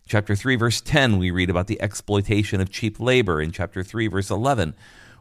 Chapter 0.08 0.34
3, 0.34 0.56
verse 0.56 0.80
10, 0.80 1.18
we 1.18 1.30
read 1.30 1.48
about 1.48 1.68
the 1.68 1.80
exploitation 1.80 2.60
of 2.60 2.72
cheap 2.72 2.98
labor. 2.98 3.40
In 3.40 3.52
chapter 3.52 3.84
3, 3.84 4.08
verse 4.08 4.30
11, 4.30 4.74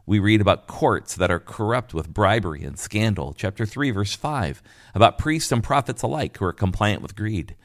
we 0.10 0.18
read 0.18 0.42
about 0.42 0.66
courts 0.66 1.14
that 1.14 1.30
are 1.30 1.40
corrupt 1.40 1.94
with 1.94 2.12
bribery 2.12 2.64
and 2.64 2.80
scandal. 2.80 3.32
Chapter 3.38 3.64
3, 3.64 3.92
verse 3.92 4.16
5, 4.16 4.64
about 4.96 5.20
priests 5.20 5.52
and 5.52 5.64
prophets 5.64 6.02
alike 6.02 6.36
who 6.36 6.46
are 6.46 6.52
compliant 6.52 7.04
with 7.04 7.16
greed. 7.16 7.56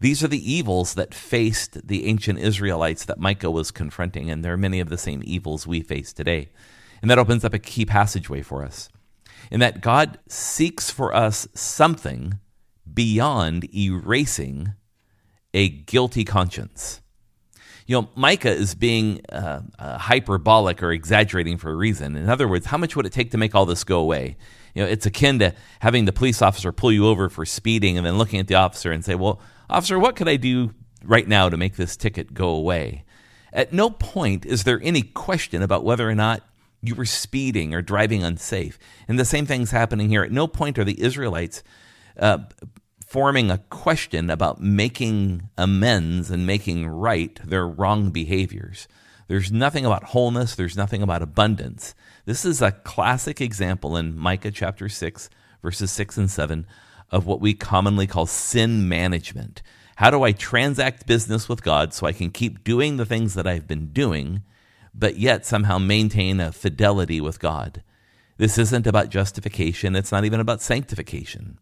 These 0.00 0.24
are 0.24 0.28
the 0.28 0.50
evils 0.50 0.94
that 0.94 1.12
faced 1.12 1.86
the 1.86 2.06
ancient 2.06 2.38
Israelites 2.38 3.04
that 3.04 3.20
Micah 3.20 3.50
was 3.50 3.70
confronting, 3.70 4.30
and 4.30 4.42
there 4.42 4.54
are 4.54 4.56
many 4.56 4.80
of 4.80 4.88
the 4.88 4.96
same 4.96 5.20
evils 5.26 5.66
we 5.66 5.82
face 5.82 6.14
today. 6.14 6.48
And 7.02 7.10
that 7.10 7.18
opens 7.18 7.44
up 7.44 7.52
a 7.52 7.58
key 7.58 7.84
passageway 7.84 8.40
for 8.40 8.64
us 8.64 8.88
in 9.50 9.60
that 9.60 9.82
God 9.82 10.18
seeks 10.26 10.90
for 10.90 11.14
us 11.14 11.48
something 11.52 12.38
beyond 12.90 13.68
erasing 13.74 14.72
a 15.52 15.68
guilty 15.68 16.24
conscience 16.24 17.02
you 17.90 18.00
know, 18.00 18.08
Micah 18.14 18.52
is 18.52 18.76
being 18.76 19.20
uh, 19.32 19.62
uh, 19.76 19.98
hyperbolic 19.98 20.80
or 20.80 20.92
exaggerating 20.92 21.58
for 21.58 21.72
a 21.72 21.74
reason. 21.74 22.14
In 22.14 22.28
other 22.28 22.46
words, 22.46 22.66
how 22.66 22.78
much 22.78 22.94
would 22.94 23.04
it 23.04 23.12
take 23.12 23.32
to 23.32 23.36
make 23.36 23.52
all 23.52 23.66
this 23.66 23.82
go 23.82 23.98
away? 23.98 24.36
You 24.76 24.84
know, 24.84 24.88
it's 24.88 25.06
akin 25.06 25.40
to 25.40 25.56
having 25.80 26.04
the 26.04 26.12
police 26.12 26.40
officer 26.40 26.70
pull 26.70 26.92
you 26.92 27.08
over 27.08 27.28
for 27.28 27.44
speeding 27.44 27.96
and 27.96 28.06
then 28.06 28.16
looking 28.16 28.38
at 28.38 28.46
the 28.46 28.54
officer 28.54 28.92
and 28.92 29.04
say, 29.04 29.16
"Well, 29.16 29.40
officer, 29.68 29.98
what 29.98 30.14
could 30.14 30.28
I 30.28 30.36
do 30.36 30.72
right 31.02 31.26
now 31.26 31.48
to 31.48 31.56
make 31.56 31.74
this 31.74 31.96
ticket 31.96 32.32
go 32.32 32.50
away?" 32.50 33.02
At 33.52 33.72
no 33.72 33.90
point 33.90 34.46
is 34.46 34.62
there 34.62 34.78
any 34.84 35.02
question 35.02 35.60
about 35.60 35.82
whether 35.82 36.08
or 36.08 36.14
not 36.14 36.42
you 36.80 36.94
were 36.94 37.04
speeding 37.04 37.74
or 37.74 37.82
driving 37.82 38.22
unsafe. 38.22 38.78
And 39.08 39.18
the 39.18 39.24
same 39.24 39.46
thing's 39.46 39.72
happening 39.72 40.10
here. 40.10 40.22
At 40.22 40.30
no 40.30 40.46
point 40.46 40.78
are 40.78 40.84
the 40.84 41.02
Israelites 41.02 41.64
uh, 42.16 42.38
forming 43.10 43.50
a 43.50 43.58
question 43.58 44.30
about 44.30 44.60
making 44.60 45.42
amends 45.58 46.30
and 46.30 46.46
making 46.46 46.86
right 46.86 47.40
their 47.44 47.66
wrong 47.66 48.12
behaviors. 48.12 48.86
There's 49.26 49.50
nothing 49.50 49.84
about 49.84 50.04
wholeness, 50.04 50.54
there's 50.54 50.76
nothing 50.76 51.02
about 51.02 51.20
abundance. 51.20 51.96
This 52.24 52.44
is 52.44 52.62
a 52.62 52.70
classic 52.70 53.40
example 53.40 53.96
in 53.96 54.16
Micah 54.16 54.52
chapter 54.52 54.88
6, 54.88 55.28
verses 55.60 55.90
6 55.90 56.18
and 56.18 56.30
7 56.30 56.68
of 57.10 57.26
what 57.26 57.40
we 57.40 57.52
commonly 57.52 58.06
call 58.06 58.26
sin 58.26 58.88
management. 58.88 59.60
How 59.96 60.12
do 60.12 60.22
I 60.22 60.30
transact 60.30 61.08
business 61.08 61.48
with 61.48 61.64
God 61.64 61.92
so 61.92 62.06
I 62.06 62.12
can 62.12 62.30
keep 62.30 62.62
doing 62.62 62.96
the 62.96 63.04
things 63.04 63.34
that 63.34 63.46
I've 63.46 63.66
been 63.66 63.88
doing, 63.88 64.44
but 64.94 65.16
yet 65.16 65.44
somehow 65.44 65.78
maintain 65.78 66.38
a 66.38 66.52
fidelity 66.52 67.20
with 67.20 67.40
God? 67.40 67.82
This 68.36 68.56
isn't 68.56 68.86
about 68.86 69.10
justification, 69.10 69.96
it's 69.96 70.12
not 70.12 70.24
even 70.24 70.38
about 70.38 70.62
sanctification. 70.62 71.58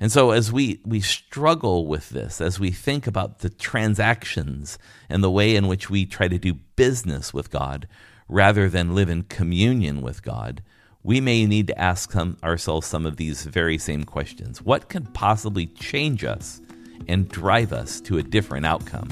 And 0.00 0.10
so 0.10 0.30
as 0.30 0.52
we 0.52 0.80
we 0.84 1.00
struggle 1.00 1.86
with 1.86 2.10
this, 2.10 2.40
as 2.40 2.58
we 2.58 2.70
think 2.70 3.06
about 3.06 3.40
the 3.40 3.50
transactions 3.50 4.78
and 5.08 5.22
the 5.22 5.30
way 5.30 5.54
in 5.54 5.68
which 5.68 5.90
we 5.90 6.06
try 6.06 6.28
to 6.28 6.38
do 6.38 6.54
business 6.76 7.32
with 7.32 7.50
God 7.50 7.86
rather 8.28 8.68
than 8.68 8.94
live 8.94 9.08
in 9.08 9.22
communion 9.24 10.02
with 10.02 10.22
God, 10.22 10.62
we 11.02 11.20
may 11.20 11.46
need 11.46 11.66
to 11.66 11.78
ask 11.78 12.12
some, 12.12 12.36
ourselves 12.42 12.86
some 12.86 13.06
of 13.06 13.16
these 13.16 13.44
very 13.44 13.76
same 13.78 14.04
questions. 14.04 14.62
What 14.62 14.88
could 14.88 15.12
possibly 15.14 15.66
change 15.66 16.24
us 16.24 16.60
and 17.08 17.28
drive 17.28 17.72
us 17.72 18.00
to 18.02 18.18
a 18.18 18.22
different 18.22 18.66
outcome? 18.66 19.08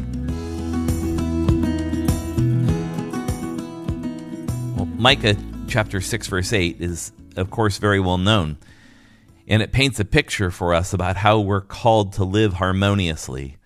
Well, 4.77 4.87
Micah 4.87 5.37
chapter 5.69 6.01
6 6.01 6.27
verse 6.27 6.53
8 6.53 6.81
is 6.81 7.13
of 7.37 7.51
course 7.51 7.79
very 7.79 8.01
well 8.01 8.19
known. 8.19 8.59
And 9.51 9.61
it 9.63 9.73
paints 9.73 10.01
a 10.01 10.05
picture 10.07 10.51
for 10.51 10.73
us 10.73 10.95
about 10.95 11.17
how 11.19 11.41
we're 11.41 11.61
called 11.61 12.15
to 12.15 12.25
live 12.25 12.55
harmoniously. 12.55 13.59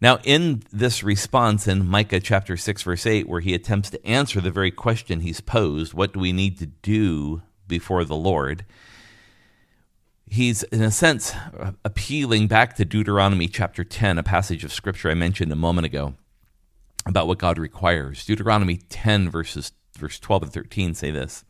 Now, 0.00 0.18
in 0.24 0.62
this 0.72 1.02
response 1.02 1.68
in 1.68 1.86
Micah 1.86 2.20
chapter 2.20 2.56
6, 2.56 2.82
verse 2.82 3.06
8, 3.06 3.28
where 3.28 3.42
he 3.42 3.52
attempts 3.52 3.90
to 3.90 4.04
answer 4.04 4.40
the 4.40 4.50
very 4.50 4.70
question 4.70 5.20
he's 5.20 5.42
posed 5.42 5.94
what 5.94 6.14
do 6.14 6.20
we 6.20 6.32
need 6.32 6.58
to 6.58 6.66
do 6.66 7.42
before 7.68 8.04
the 8.04 8.16
Lord? 8.16 8.64
He's, 10.26 10.62
in 10.64 10.82
a 10.82 10.90
sense, 10.90 11.34
appealing 11.84 12.46
back 12.46 12.76
to 12.76 12.84
Deuteronomy 12.84 13.46
chapter 13.46 13.84
10, 13.84 14.16
a 14.16 14.22
passage 14.22 14.64
of 14.64 14.72
scripture 14.72 15.10
I 15.10 15.14
mentioned 15.14 15.52
a 15.52 15.56
moment 15.56 15.84
ago 15.84 16.14
about 17.04 17.26
what 17.26 17.38
God 17.38 17.58
requires. 17.58 18.24
Deuteronomy 18.24 18.78
10, 18.88 19.28
verses 19.28 19.72
verse 20.00 20.18
12 20.18 20.44
and 20.44 20.52
13 20.52 20.94
say 20.94 21.10
this 21.10 21.44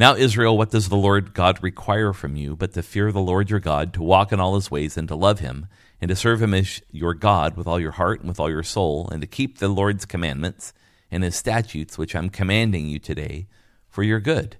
Now, 0.00 0.14
Israel, 0.14 0.56
what 0.56 0.70
does 0.70 0.88
the 0.88 0.96
Lord 0.96 1.34
God 1.34 1.62
require 1.62 2.14
from 2.14 2.34
you 2.34 2.56
but 2.56 2.72
to 2.72 2.82
fear 2.82 3.12
the 3.12 3.20
Lord 3.20 3.50
your 3.50 3.60
God, 3.60 3.92
to 3.92 4.02
walk 4.02 4.32
in 4.32 4.40
all 4.40 4.54
his 4.54 4.70
ways, 4.70 4.96
and 4.96 5.06
to 5.08 5.14
love 5.14 5.40
him, 5.40 5.66
and 6.00 6.08
to 6.08 6.16
serve 6.16 6.40
him 6.40 6.54
as 6.54 6.80
your 6.90 7.12
God 7.12 7.54
with 7.54 7.66
all 7.66 7.78
your 7.78 7.90
heart 7.90 8.20
and 8.20 8.28
with 8.30 8.40
all 8.40 8.48
your 8.48 8.62
soul, 8.62 9.10
and 9.12 9.20
to 9.20 9.26
keep 9.26 9.58
the 9.58 9.68
Lord's 9.68 10.06
commandments 10.06 10.72
and 11.10 11.22
his 11.22 11.36
statutes, 11.36 11.98
which 11.98 12.16
I'm 12.16 12.30
commanding 12.30 12.88
you 12.88 12.98
today, 12.98 13.46
for 13.90 14.02
your 14.02 14.20
good? 14.20 14.56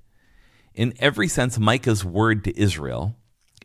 In 0.74 0.92
every 0.98 1.26
sense, 1.26 1.58
Micah's 1.58 2.04
word 2.04 2.44
to 2.44 2.60
Israel 2.60 3.16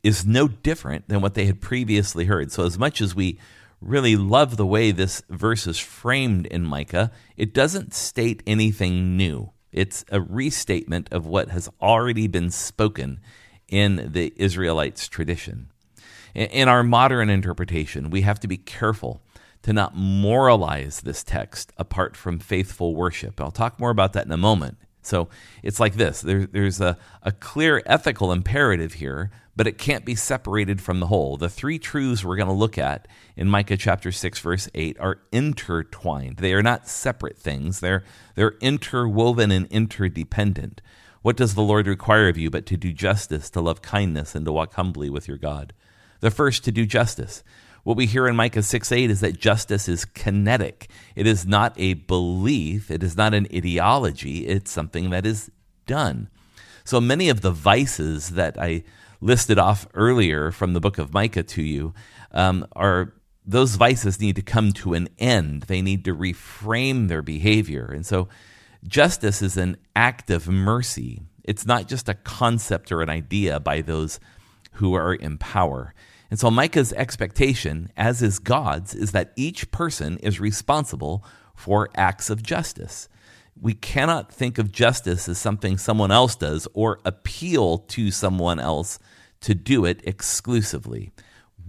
is 0.01 0.25
no 0.25 0.47
different 0.47 1.09
than 1.09 1.19
what 1.19 1.33
they 1.33 1.45
had 1.45 1.59
previously 1.59 2.23
heard. 2.23 2.53
So, 2.53 2.63
as 2.63 2.79
much 2.79 3.01
as 3.01 3.15
we 3.15 3.37
really 3.81 4.15
love 4.15 4.55
the 4.55 4.65
way 4.65 4.91
this 4.91 5.23
verse 5.29 5.67
is 5.67 5.77
framed 5.77 6.45
in 6.45 6.63
Micah. 6.63 7.11
It 7.35 7.53
doesn't 7.53 7.93
state 7.93 8.41
anything 8.47 9.17
new, 9.17 9.51
it's 9.75 10.05
a 10.09 10.21
restatement 10.21 11.09
of 11.11 11.27
what 11.27 11.49
has 11.49 11.69
already 11.81 12.27
been 12.27 12.49
spoken 12.49 13.19
in 13.67 14.09
the 14.13 14.33
Israelites' 14.37 15.09
tradition. 15.09 15.67
In 16.33 16.69
our 16.69 16.81
modern 16.81 17.29
interpretation, 17.29 18.09
we 18.09 18.21
have 18.21 18.39
to 18.39 18.47
be 18.47 18.57
careful 18.57 19.21
to 19.63 19.73
not 19.73 19.95
moralize 19.95 21.01
this 21.01 21.23
text 21.23 21.73
apart 21.77 22.15
from 22.15 22.39
faithful 22.39 22.95
worship. 22.95 23.41
I'll 23.41 23.51
talk 23.51 23.77
more 23.77 23.89
about 23.89 24.13
that 24.13 24.25
in 24.25 24.31
a 24.31 24.37
moment. 24.37 24.77
So 25.01 25.27
it's 25.61 25.79
like 25.79 25.95
this 25.95 26.21
there, 26.21 26.45
there's 26.45 26.79
a, 26.79 26.97
a 27.21 27.33
clear 27.33 27.83
ethical 27.85 28.31
imperative 28.31 28.93
here, 28.93 29.29
but 29.55 29.67
it 29.67 29.77
can't 29.77 30.05
be 30.05 30.15
separated 30.15 30.81
from 30.81 30.99
the 30.99 31.07
whole. 31.07 31.37
The 31.37 31.49
three 31.49 31.79
truths 31.79 32.23
we're 32.23 32.35
going 32.35 32.47
to 32.47 32.53
look 32.53 32.77
at 32.77 33.07
in 33.37 33.49
Micah 33.49 33.77
chapter 33.77 34.11
6, 34.11 34.39
verse 34.39 34.69
8 34.75 34.97
are 34.99 35.19
intertwined. 35.31 36.37
They 36.37 36.53
are 36.53 36.63
not 36.63 36.87
separate 36.87 37.37
things, 37.37 37.79
they're, 37.79 38.03
they're 38.35 38.55
interwoven 38.61 39.51
and 39.51 39.67
interdependent. 39.67 40.81
What 41.21 41.37
does 41.37 41.55
the 41.55 41.61
Lord 41.61 41.87
require 41.87 42.27
of 42.27 42.37
you 42.37 42.49
but 42.51 42.65
to 42.67 42.77
do 42.77 42.93
justice, 42.93 43.49
to 43.51 43.61
love 43.61 43.81
kindness, 43.81 44.35
and 44.35 44.45
to 44.45 44.51
walk 44.51 44.73
humbly 44.75 45.09
with 45.09 45.27
your 45.27 45.37
God? 45.37 45.73
The 46.19 46.29
first, 46.29 46.63
to 46.65 46.71
do 46.71 46.85
justice. 46.85 47.43
What 47.83 47.97
we 47.97 48.07
hear 48.07 48.27
in 48.27 48.35
Micah 48.35 48.63
6 48.63 48.91
8 48.91 49.09
is 49.09 49.21
that 49.21 49.39
justice 49.39 49.87
is 49.87 50.05
kinetic. 50.05 50.89
It 51.15 51.27
is 51.27 51.45
not 51.45 51.73
a 51.77 51.93
belief, 51.93 52.91
it 52.91 53.03
is 53.03 53.15
not 53.15 53.33
an 53.33 53.47
ideology, 53.53 54.47
it's 54.47 54.71
something 54.71 55.11
that 55.11 55.25
is 55.25 55.51
done. 55.85 56.29
So 56.83 56.99
many 56.99 57.29
of 57.29 57.41
the 57.41 57.51
vices 57.51 58.29
that 58.31 58.59
I 58.59 58.83
listed 59.21 59.57
off 59.57 59.87
earlier 59.93 60.51
from 60.51 60.73
the 60.73 60.79
book 60.79 60.97
of 60.97 61.13
Micah 61.13 61.43
to 61.43 61.61
you 61.61 61.93
um, 62.31 62.65
are 62.73 63.13
those 63.45 63.75
vices 63.75 64.19
need 64.19 64.35
to 64.35 64.41
come 64.41 64.71
to 64.73 64.93
an 64.93 65.07
end. 65.19 65.63
They 65.63 65.81
need 65.81 66.03
to 66.05 66.15
reframe 66.15 67.07
their 67.07 67.21
behavior. 67.21 67.85
And 67.85 68.05
so 68.05 68.27
justice 68.87 69.41
is 69.41 69.55
an 69.55 69.77
act 69.95 70.29
of 70.29 70.47
mercy. 70.47 71.21
It's 71.43 71.65
not 71.65 71.87
just 71.87 72.09
a 72.09 72.15
concept 72.15 72.91
or 72.91 73.01
an 73.01 73.09
idea 73.09 73.59
by 73.59 73.81
those 73.81 74.19
who 74.73 74.95
are 74.95 75.13
in 75.13 75.37
power. 75.37 75.93
And 76.31 76.39
so 76.39 76.49
Micah's 76.49 76.91
expectation, 76.93 77.91
as 77.95 78.21
is 78.21 78.39
God's, 78.39 78.95
is 78.95 79.11
that 79.11 79.31
each 79.35 79.69
person 79.71 80.17
is 80.17 80.39
responsible 80.39 81.23
for 81.55 81.89
acts 81.95 82.29
of 82.29 82.41
justice. 82.41 83.07
We 83.59 83.73
cannot 83.73 84.31
think 84.31 84.57
of 84.57 84.71
justice 84.71 85.29
as 85.29 85.37
something 85.37 85.77
someone 85.77 86.11
else 86.11 86.35
does 86.35 86.67
or 86.73 86.99
appeal 87.05 87.79
to 87.79 88.11
someone 88.11 88.59
else 88.59 88.99
to 89.41 89.55
do 89.55 89.85
it 89.85 90.01
exclusively. 90.03 91.11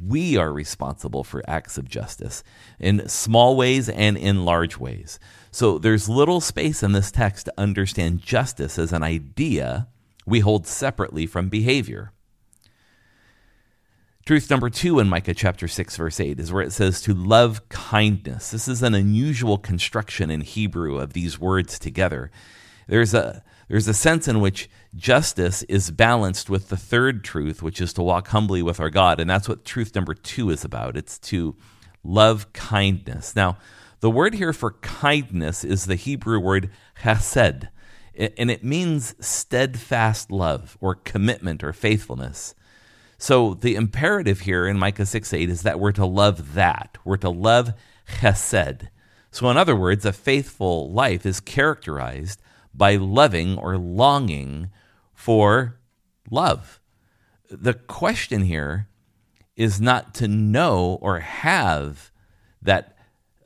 We 0.02 0.36
are 0.36 0.52
responsible 0.52 1.24
for 1.24 1.42
acts 1.48 1.78
of 1.78 1.88
justice 1.88 2.42
in 2.78 3.08
small 3.08 3.56
ways 3.56 3.88
and 3.88 4.16
in 4.18 4.44
large 4.44 4.76
ways. 4.78 5.18
So 5.50 5.78
there's 5.78 6.08
little 6.08 6.40
space 6.40 6.82
in 6.82 6.92
this 6.92 7.10
text 7.10 7.46
to 7.46 7.54
understand 7.56 8.20
justice 8.20 8.78
as 8.78 8.92
an 8.92 9.02
idea 9.02 9.88
we 10.26 10.40
hold 10.40 10.66
separately 10.66 11.24
from 11.26 11.48
behavior. 11.48 12.12
Truth 14.26 14.50
number 14.50 14.68
two 14.68 14.98
in 14.98 15.08
Micah 15.08 15.34
chapter 15.34 15.68
6, 15.68 15.96
verse 15.96 16.18
8 16.18 16.40
is 16.40 16.52
where 16.52 16.64
it 16.64 16.72
says 16.72 17.00
to 17.02 17.14
love 17.14 17.68
kindness. 17.68 18.50
This 18.50 18.66
is 18.66 18.82
an 18.82 18.92
unusual 18.92 19.56
construction 19.56 20.32
in 20.32 20.40
Hebrew 20.40 20.98
of 20.98 21.12
these 21.12 21.38
words 21.38 21.78
together. 21.78 22.32
There's 22.88 23.14
a, 23.14 23.44
there's 23.68 23.86
a 23.86 23.94
sense 23.94 24.26
in 24.26 24.40
which 24.40 24.68
justice 24.96 25.62
is 25.68 25.92
balanced 25.92 26.50
with 26.50 26.70
the 26.70 26.76
third 26.76 27.22
truth, 27.22 27.62
which 27.62 27.80
is 27.80 27.92
to 27.92 28.02
walk 28.02 28.26
humbly 28.26 28.62
with 28.62 28.80
our 28.80 28.90
God. 28.90 29.20
And 29.20 29.30
that's 29.30 29.48
what 29.48 29.64
truth 29.64 29.94
number 29.94 30.12
two 30.12 30.50
is 30.50 30.64
about 30.64 30.96
it's 30.96 31.20
to 31.20 31.54
love 32.02 32.52
kindness. 32.52 33.36
Now, 33.36 33.58
the 34.00 34.10
word 34.10 34.34
here 34.34 34.52
for 34.52 34.72
kindness 34.72 35.62
is 35.62 35.86
the 35.86 35.94
Hebrew 35.94 36.40
word 36.40 36.70
chesed, 37.02 37.68
and 38.16 38.50
it 38.50 38.64
means 38.64 39.14
steadfast 39.24 40.32
love 40.32 40.76
or 40.80 40.96
commitment 40.96 41.62
or 41.62 41.72
faithfulness. 41.72 42.56
So 43.18 43.54
the 43.54 43.74
imperative 43.74 44.40
here 44.40 44.66
in 44.66 44.78
Micah 44.78 45.06
6 45.06 45.32
8 45.32 45.48
is 45.48 45.62
that 45.62 45.80
we're 45.80 45.92
to 45.92 46.06
love 46.06 46.54
that. 46.54 46.98
We're 47.04 47.16
to 47.18 47.30
love 47.30 47.72
chesed. 48.08 48.88
So, 49.30 49.50
in 49.50 49.56
other 49.56 49.76
words, 49.76 50.04
a 50.04 50.12
faithful 50.12 50.90
life 50.90 51.26
is 51.26 51.40
characterized 51.40 52.40
by 52.72 52.96
loving 52.96 53.58
or 53.58 53.76
longing 53.76 54.70
for 55.12 55.78
love. 56.30 56.80
The 57.50 57.74
question 57.74 58.42
here 58.42 58.88
is 59.54 59.80
not 59.80 60.14
to 60.14 60.28
know 60.28 60.98
or 61.00 61.20
have 61.20 62.10
that, 62.62 62.96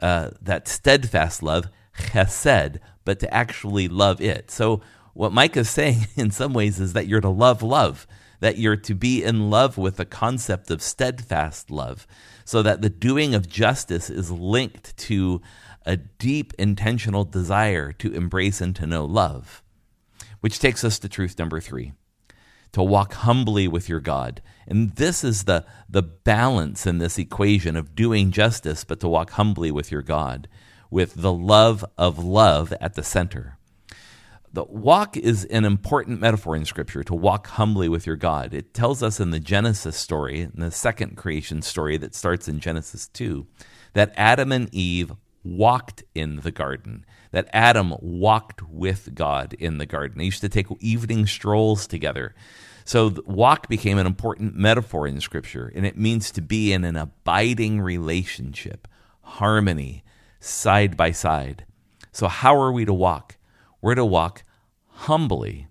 uh, 0.00 0.30
that 0.40 0.68
steadfast 0.68 1.42
love, 1.42 1.68
chesed, 1.98 2.78
but 3.04 3.18
to 3.20 3.34
actually 3.34 3.88
love 3.88 4.20
it. 4.20 4.50
So, 4.50 4.82
what 5.12 5.32
Micah 5.32 5.60
is 5.60 5.70
saying 5.70 6.06
in 6.16 6.30
some 6.30 6.52
ways 6.52 6.78
is 6.80 6.92
that 6.92 7.06
you're 7.06 7.20
to 7.20 7.28
love 7.28 7.62
love 7.62 8.06
that 8.40 8.58
you're 8.58 8.76
to 8.76 8.94
be 8.94 9.22
in 9.22 9.50
love 9.50 9.78
with 9.78 9.96
the 9.96 10.04
concept 10.04 10.70
of 10.70 10.82
steadfast 10.82 11.70
love, 11.70 12.06
so 12.44 12.62
that 12.62 12.82
the 12.82 12.90
doing 12.90 13.34
of 13.34 13.48
justice 13.48 14.10
is 14.10 14.30
linked 14.30 14.96
to 14.96 15.40
a 15.86 15.96
deep 15.96 16.52
intentional 16.58 17.24
desire 17.24 17.92
to 17.92 18.12
embrace 18.12 18.60
and 18.60 18.74
to 18.76 18.86
know 18.86 19.04
love. 19.04 19.62
Which 20.40 20.58
takes 20.58 20.84
us 20.84 20.98
to 21.00 21.08
truth 21.08 21.38
number 21.38 21.60
three 21.60 21.92
to 22.72 22.82
walk 22.82 23.14
humbly 23.14 23.66
with 23.66 23.88
your 23.88 24.00
God. 24.00 24.40
And 24.66 24.90
this 24.92 25.24
is 25.24 25.44
the, 25.44 25.64
the 25.88 26.02
balance 26.02 26.86
in 26.86 26.98
this 26.98 27.18
equation 27.18 27.76
of 27.76 27.94
doing 27.94 28.30
justice, 28.30 28.84
but 28.84 29.00
to 29.00 29.08
walk 29.08 29.30
humbly 29.30 29.70
with 29.70 29.90
your 29.90 30.02
God, 30.02 30.48
with 30.90 31.14
the 31.14 31.32
love 31.32 31.84
of 31.98 32.22
love 32.22 32.72
at 32.80 32.94
the 32.94 33.02
center. 33.02 33.58
The 34.52 34.64
walk 34.64 35.16
is 35.16 35.44
an 35.44 35.64
important 35.64 36.20
metaphor 36.20 36.56
in 36.56 36.64
Scripture 36.64 37.04
to 37.04 37.14
walk 37.14 37.46
humbly 37.46 37.88
with 37.88 38.04
your 38.04 38.16
God. 38.16 38.52
It 38.52 38.74
tells 38.74 39.00
us 39.00 39.20
in 39.20 39.30
the 39.30 39.38
Genesis 39.38 39.96
story, 39.96 40.40
in 40.40 40.54
the 40.56 40.72
second 40.72 41.16
creation 41.16 41.62
story 41.62 41.96
that 41.98 42.16
starts 42.16 42.48
in 42.48 42.58
Genesis 42.58 43.06
2, 43.08 43.46
that 43.92 44.12
Adam 44.16 44.50
and 44.50 44.68
Eve 44.74 45.12
walked 45.44 46.02
in 46.16 46.40
the 46.40 46.50
garden, 46.50 47.06
that 47.30 47.48
Adam 47.52 47.94
walked 48.00 48.60
with 48.68 49.14
God 49.14 49.54
in 49.54 49.78
the 49.78 49.86
garden. 49.86 50.18
They 50.18 50.24
used 50.24 50.40
to 50.40 50.48
take 50.48 50.66
evening 50.80 51.28
strolls 51.28 51.86
together. 51.86 52.34
So, 52.84 53.14
walk 53.26 53.68
became 53.68 53.98
an 53.98 54.06
important 54.06 54.56
metaphor 54.56 55.06
in 55.06 55.20
Scripture, 55.20 55.70
and 55.76 55.86
it 55.86 55.96
means 55.96 56.32
to 56.32 56.40
be 56.40 56.72
in 56.72 56.82
an 56.82 56.96
abiding 56.96 57.80
relationship, 57.80 58.88
harmony, 59.22 60.02
side 60.40 60.96
by 60.96 61.12
side. 61.12 61.66
So, 62.10 62.26
how 62.26 62.60
are 62.60 62.72
we 62.72 62.84
to 62.84 62.92
walk? 62.92 63.36
We're 63.80 63.94
to 63.94 64.04
walk 64.04 64.44
humbly. 64.88 65.68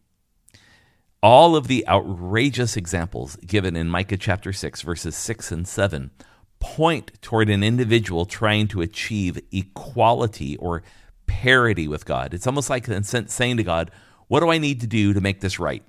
All 1.22 1.56
of 1.56 1.68
the 1.68 1.88
outrageous 1.88 2.78
examples 2.78 3.36
given 3.38 3.76
in 3.76 3.90
Micah 3.90 4.18
chapter 4.18 4.54
6, 4.54 4.82
verses 4.82 5.16
6 5.16 5.52
and 5.52 5.68
7, 5.68 6.12
point 6.60 7.22
toward 7.22 7.50
an 7.50 7.64
individual 7.64 8.26
trying 8.26 8.68
to 8.70 8.82
achieve 8.82 9.40
equality 9.52 10.58
or 10.58 10.84
parity 11.28 11.88
with 11.88 12.06
God. 12.06 12.34
It's 12.34 12.48
almost 12.48 12.70
like 12.70 12.88
saying 12.88 13.58
to 13.58 13.64
God, 13.64 13.92
What 14.28 14.40
do 14.40 14.50
I 14.50 14.58
need 14.58 14.82
to 14.82 14.88
do 14.88 15.14
to 15.14 15.22
make 15.22 15.42
this 15.42 15.60
right? 15.60 15.84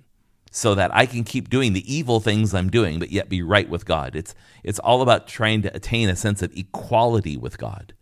So 0.52 0.74
that 0.74 0.94
I 0.94 1.06
can 1.06 1.22
keep 1.22 1.48
doing 1.48 1.74
the 1.74 1.92
evil 1.92 2.18
things 2.18 2.52
I'm 2.52 2.70
doing, 2.70 2.98
but 2.98 3.12
yet 3.12 3.28
be 3.28 3.40
right 3.40 3.68
with 3.68 3.86
God. 3.86 4.16
It's, 4.16 4.34
it's 4.64 4.80
all 4.80 5.00
about 5.00 5.28
trying 5.28 5.62
to 5.62 5.74
attain 5.74 6.08
a 6.08 6.16
sense 6.16 6.42
of 6.42 6.52
equality 6.56 7.36
with 7.36 7.56
God. 7.56 7.94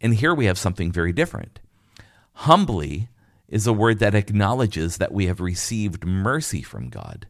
And 0.00 0.14
here 0.14 0.34
we 0.34 0.46
have 0.46 0.58
something 0.58 0.90
very 0.90 1.12
different. 1.12 1.60
Humbly 2.32 3.08
is 3.48 3.66
a 3.66 3.72
word 3.72 3.98
that 3.98 4.14
acknowledges 4.14 4.98
that 4.98 5.12
we 5.12 5.26
have 5.26 5.40
received 5.40 6.04
mercy 6.06 6.62
from 6.62 6.88
God. 6.88 7.26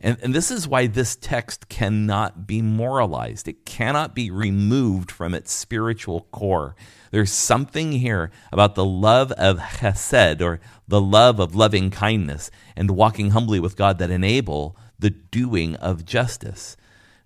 And, 0.00 0.18
and 0.20 0.34
this 0.34 0.50
is 0.50 0.66
why 0.66 0.88
this 0.88 1.14
text 1.14 1.68
cannot 1.68 2.46
be 2.46 2.60
moralized. 2.60 3.46
It 3.46 3.64
cannot 3.64 4.16
be 4.16 4.32
removed 4.32 5.12
from 5.12 5.32
its 5.32 5.52
spiritual 5.52 6.22
core. 6.32 6.74
There's 7.12 7.30
something 7.30 7.92
here 7.92 8.32
about 8.50 8.74
the 8.74 8.84
love 8.84 9.30
of 9.32 9.58
chesed, 9.58 10.40
or 10.40 10.60
the 10.88 11.00
love 11.00 11.38
of 11.38 11.54
loving 11.54 11.90
kindness, 11.90 12.50
and 12.74 12.90
walking 12.90 13.30
humbly 13.30 13.60
with 13.60 13.76
God 13.76 13.98
that 13.98 14.10
enable 14.10 14.76
the 14.98 15.10
doing 15.10 15.76
of 15.76 16.04
justice. 16.04 16.76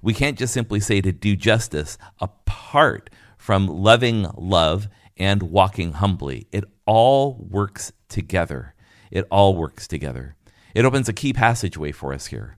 We 0.02 0.12
can't 0.12 0.38
just 0.38 0.52
simply 0.52 0.80
say 0.80 1.00
to 1.00 1.12
do 1.12 1.34
justice 1.34 1.96
apart 2.20 3.08
from 3.38 3.68
loving 3.68 4.26
love 4.36 4.88
and 5.16 5.44
walking 5.44 5.92
humbly. 5.92 6.46
It 6.52 6.64
all 6.86 7.36
works 7.50 7.92
together. 8.08 8.74
It 9.10 9.26
all 9.30 9.56
works 9.56 9.86
together. 9.86 10.36
It 10.74 10.84
opens 10.84 11.08
a 11.08 11.12
key 11.12 11.32
passageway 11.32 11.92
for 11.92 12.12
us 12.12 12.26
here 12.26 12.56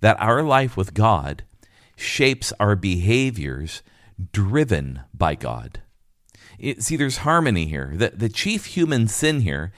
that 0.00 0.20
our 0.20 0.42
life 0.42 0.76
with 0.76 0.94
God 0.94 1.44
shapes 1.96 2.52
our 2.60 2.76
behaviors 2.76 3.82
driven 4.32 5.00
by 5.12 5.34
God. 5.34 5.82
It, 6.58 6.82
see, 6.82 6.96
there's 6.96 7.18
harmony 7.18 7.66
here. 7.66 7.92
The, 7.94 8.10
the 8.10 8.28
chief 8.28 8.66
human 8.66 9.08
sin 9.08 9.40
here 9.40 9.72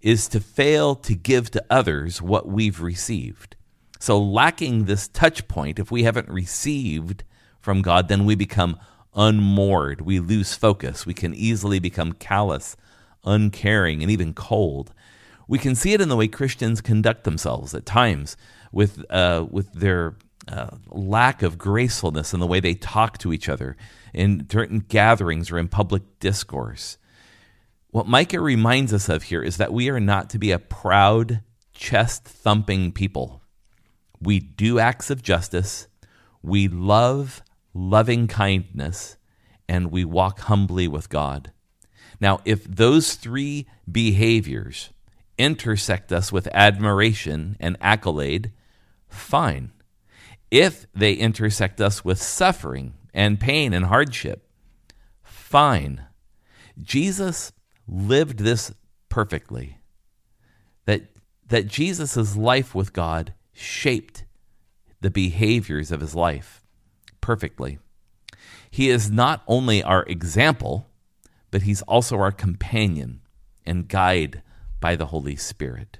is 0.00 0.28
to 0.28 0.40
fail 0.40 0.94
to 0.94 1.14
give 1.14 1.50
to 1.50 1.64
others 1.70 2.20
what 2.20 2.46
we've 2.46 2.80
received. 2.80 3.56
So, 3.98 4.18
lacking 4.18 4.84
this 4.84 5.08
touch 5.08 5.48
point, 5.48 5.78
if 5.78 5.90
we 5.90 6.02
haven't 6.02 6.28
received 6.28 7.24
from 7.60 7.82
God, 7.82 8.08
then 8.08 8.26
we 8.26 8.34
become 8.34 8.78
unmoored. 9.14 10.02
We 10.02 10.20
lose 10.20 10.54
focus. 10.54 11.06
We 11.06 11.14
can 11.14 11.34
easily 11.34 11.78
become 11.78 12.12
callous, 12.12 12.76
uncaring, 13.26 14.02
and 14.02 14.10
even 14.10 14.32
cold. 14.32 14.92
We 15.48 15.58
can 15.58 15.74
see 15.74 15.92
it 15.92 16.00
in 16.00 16.08
the 16.08 16.16
way 16.16 16.28
Christians 16.28 16.80
conduct 16.80 17.24
themselves 17.24 17.74
at 17.74 17.86
times 17.86 18.36
with, 18.72 19.04
uh, 19.10 19.46
with 19.50 19.72
their 19.72 20.16
uh, 20.48 20.76
lack 20.88 21.42
of 21.42 21.58
gracefulness 21.58 22.32
in 22.32 22.40
the 22.40 22.46
way 22.46 22.60
they 22.60 22.74
talk 22.74 23.18
to 23.18 23.32
each 23.32 23.48
other 23.48 23.76
in 24.14 24.48
certain 24.50 24.80
gatherings 24.80 25.50
or 25.50 25.58
in 25.58 25.68
public 25.68 26.02
discourse. 26.20 26.98
What 27.90 28.06
Micah 28.06 28.40
reminds 28.40 28.92
us 28.92 29.08
of 29.08 29.24
here 29.24 29.42
is 29.42 29.56
that 29.56 29.72
we 29.72 29.88
are 29.88 30.00
not 30.00 30.30
to 30.30 30.38
be 30.38 30.50
a 30.50 30.58
proud, 30.58 31.40
chest 31.72 32.24
thumping 32.24 32.92
people. 32.92 33.42
We 34.20 34.40
do 34.40 34.78
acts 34.78 35.10
of 35.10 35.22
justice, 35.22 35.88
we 36.42 36.68
love 36.68 37.42
loving 37.74 38.26
kindness, 38.26 39.16
and 39.68 39.90
we 39.90 40.04
walk 40.04 40.40
humbly 40.40 40.88
with 40.88 41.08
God. 41.08 41.52
Now, 42.20 42.40
if 42.44 42.64
those 42.64 43.14
three 43.14 43.66
behaviors 43.90 44.90
intersect 45.38 46.12
us 46.12 46.32
with 46.32 46.48
admiration 46.52 47.56
and 47.60 47.76
accolade, 47.80 48.52
fine. 49.08 49.72
If 50.50 50.86
they 50.94 51.12
intersect 51.12 51.80
us 51.80 52.04
with 52.04 52.22
suffering 52.22 52.94
and 53.12 53.40
pain 53.40 53.72
and 53.72 53.86
hardship, 53.86 54.48
fine. 55.22 56.06
Jesus 56.82 57.52
lived 57.88 58.38
this 58.38 58.72
perfectly. 59.08 59.78
That, 60.86 61.02
that 61.48 61.66
Jesus' 61.66 62.36
life 62.36 62.74
with 62.74 62.92
God 62.92 63.34
shaped 63.52 64.24
the 65.00 65.10
behaviors 65.10 65.90
of 65.90 66.00
his 66.00 66.14
life 66.14 66.62
perfectly. 67.20 67.78
He 68.70 68.90
is 68.90 69.10
not 69.10 69.42
only 69.46 69.82
our 69.82 70.04
example, 70.04 70.86
but 71.50 71.62
he's 71.62 71.82
also 71.82 72.16
our 72.18 72.32
companion 72.32 73.20
and 73.64 73.88
guide 73.88 74.42
by 74.80 74.96
the 74.96 75.06
Holy 75.06 75.36
Spirit. 75.36 75.98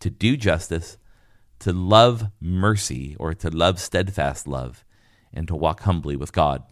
To 0.00 0.10
do 0.10 0.36
justice, 0.36 0.98
to 1.60 1.72
love 1.72 2.26
mercy, 2.40 3.16
or 3.18 3.34
to 3.34 3.50
love 3.50 3.80
steadfast 3.80 4.46
love, 4.46 4.84
and 5.32 5.48
to 5.48 5.56
walk 5.56 5.80
humbly 5.80 6.16
with 6.16 6.32
God. 6.32 6.62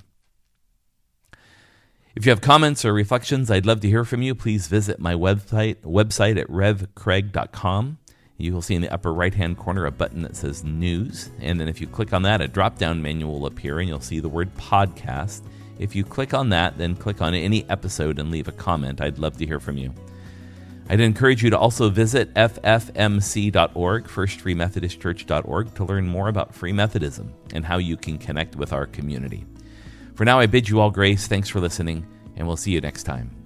If 2.15 2.27
you 2.27 2.31
have 2.31 2.43
comments 2.43 2.85
or 2.85 2.93
reflections, 2.93 3.51
I'd 3.51 3.65
love 3.65 3.81
to 3.81 3.89
hear 3.89 4.05
from 4.05 4.21
you. 4.21 4.35
Please 4.35 4.67
visit 4.67 4.99
my 4.99 5.15
website, 5.15 5.77
website 5.81 6.39
at 6.39 6.47
revcraig.com. 6.49 7.99
You 8.37 8.53
will 8.53 8.61
see 8.61 8.75
in 8.75 8.83
the 8.83 8.93
upper 8.93 9.15
right 9.15 9.33
hand 9.33 9.57
corner 9.57 9.87
a 9.87 9.91
button 9.91 10.23
that 10.23 10.37
says 10.37 10.63
News. 10.63 11.31
And 11.41 11.59
then 11.59 11.69
if 11.69 11.81
you 11.81 11.87
click 11.87 12.13
on 12.13 12.23
that, 12.23 12.43
a 12.43 12.49
drop 12.49 12.77
down 12.77 13.01
menu 13.01 13.27
will 13.27 13.47
appear 13.47 13.79
and 13.79 13.89
you'll 13.89 14.01
see 14.01 14.21
the 14.21 14.29
word 14.29 14.55
Podcast. 14.57 15.43
If 15.83 15.97
you 15.97 16.05
click 16.05 16.33
on 16.33 16.51
that, 16.51 16.79
then 16.79 16.95
click 16.95 17.21
on 17.21 17.35
any 17.35 17.69
episode 17.69 18.21
and 18.21 18.31
leave 18.31 18.47
a 18.47 18.53
comment. 18.53 19.01
I'd 19.01 19.19
love 19.19 19.37
to 19.39 19.47
hear 19.47 19.59
from 19.59 19.77
you. 19.77 19.93
I'd 20.89 21.01
encourage 21.01 21.43
you 21.43 21.51
to 21.51 21.59
also 21.59 21.89
visit 21.89 22.33
ffmc.org, 22.35 24.05
firstfreemethodistchurch.org, 24.05 25.75
to 25.75 25.85
learn 25.85 26.07
more 26.07 26.29
about 26.29 26.55
Free 26.55 26.73
Methodism 26.73 27.33
and 27.53 27.65
how 27.65 27.79
you 27.79 27.97
can 27.97 28.17
connect 28.17 28.55
with 28.55 28.73
our 28.73 28.87
community. 28.87 29.45
For 30.15 30.25
now, 30.25 30.39
I 30.39 30.47
bid 30.47 30.69
you 30.69 30.81
all 30.81 30.91
grace. 30.91 31.27
Thanks 31.27 31.49
for 31.49 31.61
listening, 31.61 32.07
and 32.37 32.47
we'll 32.47 32.57
see 32.57 32.71
you 32.71 32.81
next 32.81 33.03
time. 33.03 33.42